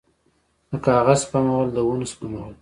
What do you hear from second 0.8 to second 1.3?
کاغذ